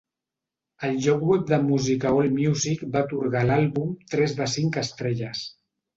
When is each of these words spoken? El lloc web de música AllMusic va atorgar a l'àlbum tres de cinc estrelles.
El 0.87 0.95
lloc 1.07 1.25
web 1.31 1.43
de 1.51 1.59
música 1.67 2.13
AllMusic 2.21 2.81
va 2.97 3.03
atorgar 3.09 3.45
a 3.45 3.47
l'àlbum 3.51 3.95
tres 4.15 4.35
de 4.41 4.49
cinc 4.55 4.81
estrelles. 4.87 5.45